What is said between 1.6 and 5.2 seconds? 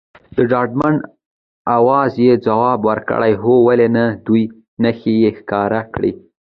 اواز یې ځواب ورکړ، هو ولې نه، دوې نښې